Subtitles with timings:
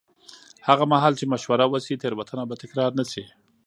[0.67, 3.23] هغه مهال چې مشوره وشي، تېروتنه به تکرار نه شي.